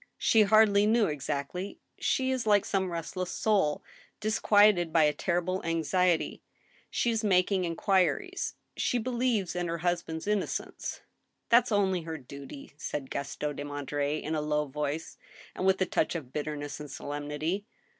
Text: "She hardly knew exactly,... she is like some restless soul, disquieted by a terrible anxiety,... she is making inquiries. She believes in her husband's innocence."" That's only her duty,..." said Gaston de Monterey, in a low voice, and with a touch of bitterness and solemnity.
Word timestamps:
"She 0.31 0.41
hardly 0.41 0.87
knew 0.87 1.05
exactly,... 1.05 1.77
she 1.99 2.31
is 2.31 2.47
like 2.47 2.65
some 2.65 2.91
restless 2.91 3.29
soul, 3.29 3.83
disquieted 4.19 4.91
by 4.91 5.03
a 5.03 5.13
terrible 5.13 5.63
anxiety,... 5.63 6.41
she 6.89 7.11
is 7.11 7.23
making 7.23 7.65
inquiries. 7.65 8.55
She 8.75 8.97
believes 8.97 9.55
in 9.55 9.67
her 9.67 9.77
husband's 9.77 10.25
innocence."" 10.25 11.01
That's 11.51 11.71
only 11.71 12.01
her 12.01 12.17
duty,..." 12.17 12.73
said 12.77 13.11
Gaston 13.11 13.55
de 13.55 13.63
Monterey, 13.63 14.17
in 14.17 14.33
a 14.33 14.41
low 14.41 14.65
voice, 14.65 15.19
and 15.55 15.67
with 15.67 15.79
a 15.83 15.85
touch 15.85 16.15
of 16.15 16.33
bitterness 16.33 16.79
and 16.79 16.89
solemnity. 16.89 17.67